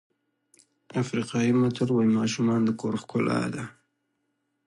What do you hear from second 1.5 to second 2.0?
متل